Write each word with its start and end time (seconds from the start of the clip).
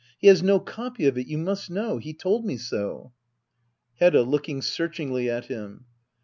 He 0.17 0.29
has 0.29 0.41
no 0.41 0.59
copy 0.59 1.05
of 1.05 1.15
it, 1.15 1.27
you 1.27 1.37
must 1.37 1.69
know! 1.69 1.99
He 1.99 2.11
told 2.11 2.43
me 2.43 2.57
so. 2.57 3.13
Hedda. 3.99 4.23
[Loo^tfig 4.23 4.63
searchingly 4.63 5.29
at 5.29 5.49
Asm. 5.49 5.81